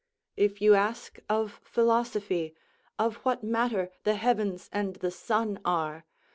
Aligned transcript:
If 0.35 0.61
you 0.63 0.73
ask 0.73 1.19
of 1.29 1.59
philosophy 1.61 2.55
of 2.97 3.17
what 3.17 3.43
matter 3.43 3.91
the 4.03 4.15
heavens 4.15 4.67
and 4.73 4.95
the 4.95 5.11
sun 5.11 5.59
are? 5.63 6.05